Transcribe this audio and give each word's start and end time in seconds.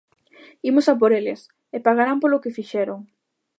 Imos 0.69 0.85
a 0.91 0.93
por 1.01 1.11
eles, 1.19 1.41
e 1.75 1.77
pagarán 1.85 2.17
polo 2.21 2.41
que 2.43 2.55
fixeron. 2.57 2.99